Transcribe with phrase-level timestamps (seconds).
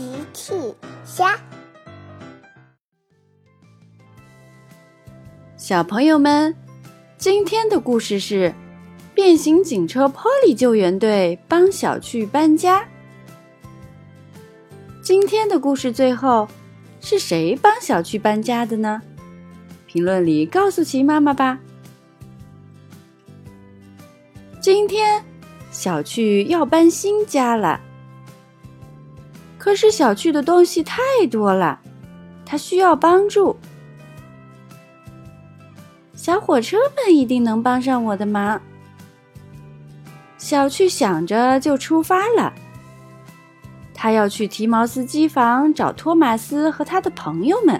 [0.00, 0.54] 奇趣
[1.04, 1.38] 虾，
[5.58, 6.56] 小朋友们，
[7.18, 8.54] 今天的故事是
[9.14, 12.88] 变形警车 Polly 救援队帮小趣搬家。
[15.02, 16.48] 今天的故事最后
[17.02, 19.02] 是谁帮小趣搬家的呢？
[19.86, 21.58] 评论里告诉奇妈妈吧。
[24.62, 25.22] 今天
[25.70, 27.78] 小趣要搬新家了。
[29.60, 31.78] 可是小趣的东西太多了，
[32.46, 33.54] 他需要帮助。
[36.14, 38.60] 小火车们一定能帮上我的忙。
[40.38, 42.54] 小趣想着就出发了。
[43.92, 47.78] 他要去提毛斯机房找托马斯和他的朋友们。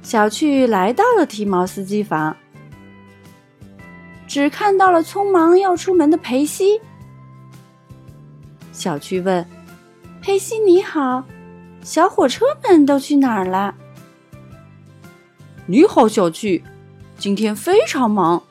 [0.00, 2.36] 小趣来到了提毛斯机房，
[4.28, 6.80] 只看到了匆忙要出门的裴西。
[8.76, 9.44] 小趣问
[10.20, 11.24] ：“佩西你好，
[11.82, 13.74] 小火车们都去哪儿了
[15.64, 16.62] ？”“你好，小趣，
[17.16, 18.42] 今天非常忙。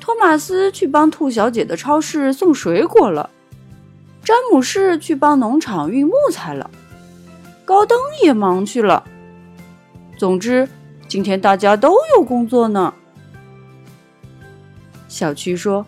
[0.00, 3.30] 托马斯去帮兔小姐的超市送水果了，
[4.24, 6.68] 詹姆士去帮农场运木材了，
[7.64, 9.04] 高登也忙去了。
[10.18, 10.68] 总之，
[11.06, 12.92] 今天大家都有工作呢。”
[15.06, 15.86] 小趣说：“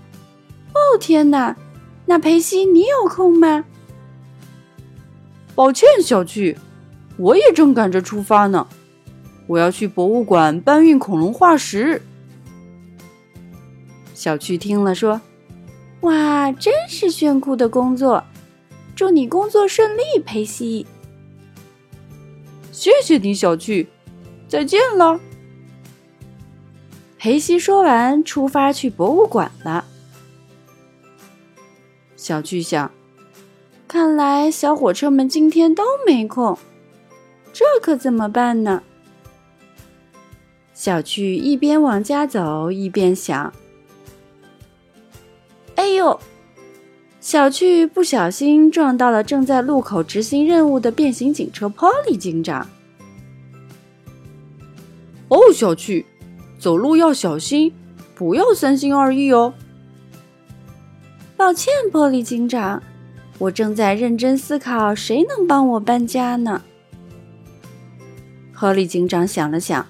[0.72, 1.56] 哦，天哪！”
[2.10, 3.64] 那裴西，你有空吗？
[5.54, 6.58] 抱歉，小趣，
[7.16, 8.66] 我也正赶着出发呢。
[9.46, 12.02] 我要去博物馆搬运恐龙化石。
[14.12, 15.20] 小趣听了说
[16.02, 18.24] ：“哇，真是炫酷的工作！
[18.96, 20.84] 祝你工作顺利，裴西。”
[22.72, 23.86] 谢谢你，小趣，
[24.48, 25.20] 再见了。
[27.16, 29.84] 裴西说完，出发去博物馆了。
[32.20, 32.90] 小巨想，
[33.88, 36.58] 看来小火车们今天都没空，
[37.50, 38.82] 这可怎么办呢？
[40.74, 43.54] 小趣一边往家走，一边想
[45.76, 46.20] ：“哎呦！”
[47.22, 52.68] 小趣不小心撞到了正在路口执行任务的变形警车 Polly 警长。
[55.28, 56.04] 哦，小趣，
[56.58, 57.72] 走路要小心，
[58.14, 59.54] 不要三心二意哦。
[61.40, 62.82] 抱歉，玻璃警长，
[63.38, 66.60] 我正在认真思考谁能帮我搬家呢。
[68.54, 69.86] 玻璃警长想了想，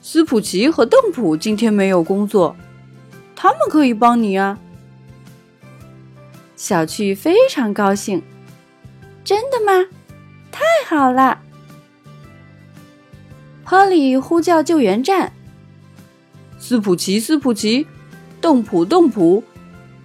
[0.00, 2.54] 斯普奇和邓普今天没有工作，
[3.34, 4.56] 他们可以帮你啊。
[6.54, 8.22] 小趣非常高兴，
[9.24, 9.88] 真的吗？
[10.52, 11.40] 太好了！
[13.66, 15.32] 玻璃呼叫救援站，
[16.56, 17.88] 斯普奇，斯普奇，
[18.40, 19.42] 邓普，邓普。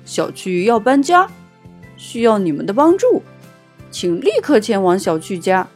[0.03, 1.27] 小区要搬家，
[1.97, 3.21] 需要你们的帮助，
[3.89, 5.67] 请立刻前往小区家。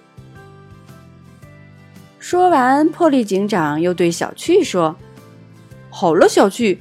[2.20, 4.96] 说完，破例警长又对小趣说
[5.92, 6.80] ：“好了，小趣，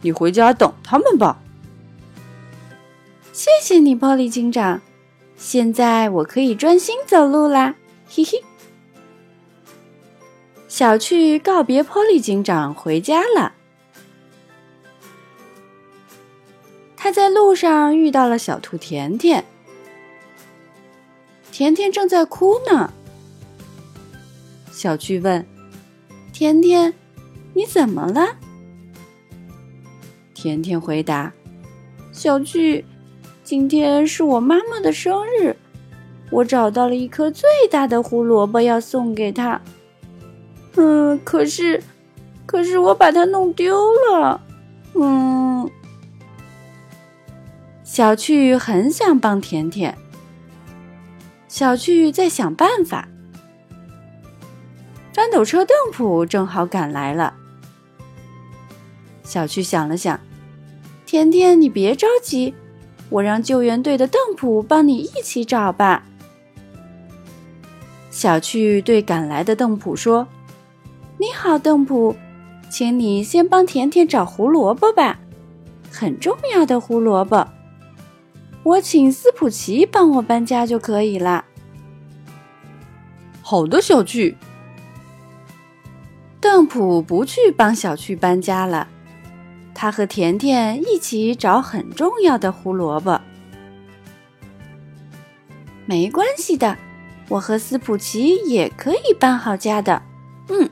[0.00, 1.38] 你回家等他们吧。”
[3.32, 4.80] 谢谢你，破例警长。
[5.36, 7.74] 现在我可以专心走路啦，
[8.08, 8.42] 嘿嘿。
[10.66, 13.52] 小趣告别破例警长，回家了。
[17.06, 19.44] 他在路上遇到了小兔甜甜，
[21.52, 22.92] 甜甜正在哭呢。
[24.72, 25.46] 小趣问
[26.34, 26.92] ：“甜甜，
[27.54, 28.38] 你怎么了？”
[30.34, 31.32] 甜甜回答
[32.10, 32.84] ：“小趣，
[33.44, 35.54] 今天是我妈妈的生日，
[36.32, 39.60] 我找到了一颗最大的胡萝卜要送给她。
[40.74, 41.80] 嗯，可是，
[42.46, 44.40] 可是我把它弄丢了。
[44.94, 45.70] 嗯。”
[47.88, 49.96] 小趣很想帮甜甜。
[51.46, 53.08] 小趣在想办法。
[55.14, 57.34] 翻斗车邓普正好赶来了。
[59.22, 60.18] 小趣想了想
[61.06, 62.52] ：“甜甜，你别着急，
[63.08, 66.02] 我让救援队的邓普帮你一起找吧。”
[68.10, 70.26] 小趣对赶来的邓普说
[71.18, 72.16] ：“你好，邓普，
[72.68, 75.20] 请你先帮甜甜找胡萝卜吧，
[75.88, 77.46] 很重要的胡萝卜。”
[78.66, 81.44] 我请斯普奇帮我搬家就可以了。
[83.40, 84.36] 好的，小趣。
[86.40, 88.88] 邓普不去帮小趣搬家了，
[89.72, 93.20] 他和甜甜一起找很重要的胡萝卜。
[95.84, 96.76] 没关系的，
[97.28, 100.02] 我和斯普奇也可以搬好家的。
[100.48, 100.68] 嗯。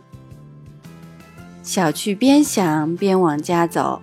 [1.62, 4.02] 小趣边想边往家走。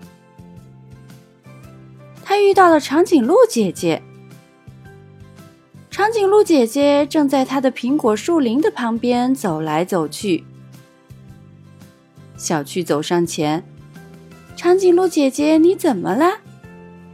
[2.41, 4.01] 遇到了长颈鹿姐姐。
[5.89, 10.43] 长颈鹿姐姐正在她的苹果树林的旁边走来走去。
[12.37, 13.63] 小趣走上前
[14.55, 16.39] ：“长颈鹿姐姐，你怎么了？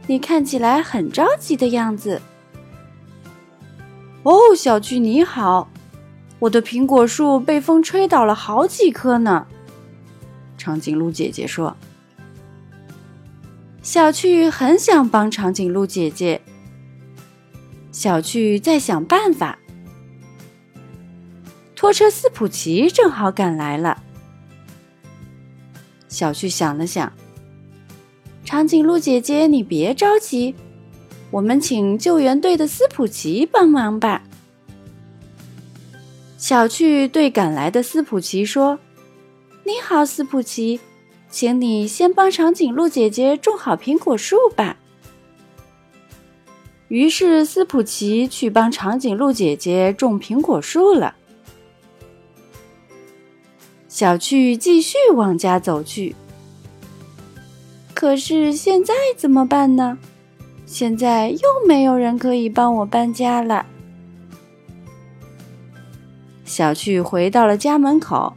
[0.06, 2.22] 你看起来很着急的样子。
[4.22, 5.68] ”“哦，小趣你好，
[6.38, 9.46] 我的苹果树被风吹倒了好几棵呢。”
[10.56, 11.76] 长颈鹿姐姐说。
[13.90, 16.42] 小趣很想帮长颈鹿姐姐。
[17.90, 19.58] 小趣在想办法。
[21.74, 24.02] 拖车斯普奇正好赶来了。
[26.06, 27.10] 小趣想了想
[28.44, 30.54] ：“长颈鹿姐姐，你别着急，
[31.30, 34.22] 我们请救援队的斯普奇帮忙吧。”
[36.36, 38.78] 小趣对赶来的斯普奇说
[39.64, 40.78] ：“你好，斯普奇。”
[41.30, 44.76] 请你先帮长颈鹿姐姐种好苹果树吧。
[46.88, 51.14] 于是斯普奇去帮长颈鹿姐姐种苹果树了。
[53.88, 56.16] 小趣继续往家走去。
[57.94, 59.98] 可是现在怎么办呢？
[60.64, 63.66] 现在又没有人可以帮我搬家了。
[66.44, 68.34] 小趣回到了家门口。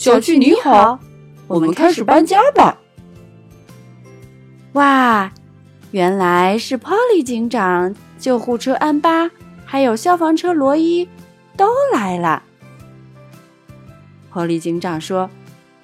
[0.00, 0.98] 小趣你好，
[1.46, 2.80] 我们开始搬家吧。
[4.72, 5.30] 哇，
[5.90, 9.30] 原来是 Polly 警长、救护车安巴，
[9.66, 11.06] 还有消防车罗伊
[11.54, 12.42] 都来了。
[14.32, 15.28] Polly 警长说：“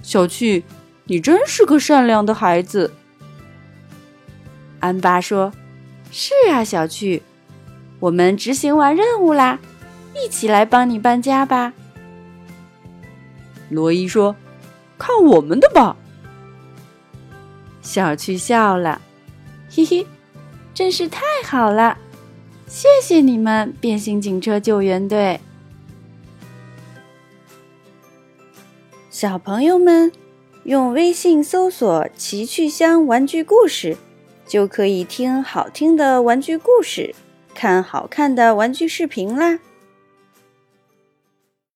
[0.00, 0.64] 小趣，
[1.04, 2.94] 你真是个善良的孩子。”
[4.80, 5.52] 安巴说
[6.10, 7.22] ：“是啊，小趣，
[8.00, 9.58] 我们执行完任务啦，
[10.14, 11.74] 一起来帮你搬家吧。”
[13.68, 14.34] 罗伊说
[14.98, 15.96] ：“看我们的吧。”
[17.82, 19.00] 小趣笑了，
[19.70, 20.06] 嘿嘿，
[20.74, 21.96] 真是太好了！
[22.66, 25.40] 谢谢你们，变形警车救援队。
[29.08, 30.10] 小朋友们，
[30.64, 33.96] 用微信搜索“奇趣箱玩具故事”，
[34.46, 37.14] 就可以听好听的玩具故事，
[37.54, 39.60] 看好看的玩具视频啦。